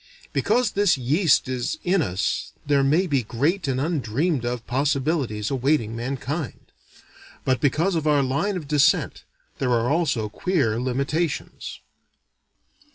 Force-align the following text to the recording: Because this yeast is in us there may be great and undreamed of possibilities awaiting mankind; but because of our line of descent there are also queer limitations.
Because 0.33 0.71
this 0.71 0.97
yeast 0.97 1.47
is 1.47 1.77
in 1.83 2.01
us 2.01 2.53
there 2.65 2.83
may 2.83 3.05
be 3.05 3.21
great 3.21 3.67
and 3.67 3.79
undreamed 3.79 4.43
of 4.45 4.65
possibilities 4.65 5.51
awaiting 5.51 5.95
mankind; 5.95 6.71
but 7.45 7.61
because 7.61 7.93
of 7.93 8.07
our 8.07 8.23
line 8.23 8.57
of 8.57 8.67
descent 8.67 9.23
there 9.59 9.69
are 9.69 9.91
also 9.91 10.27
queer 10.27 10.79
limitations. 10.81 11.81